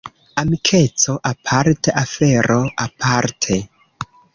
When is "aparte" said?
1.33-1.89, 2.87-3.65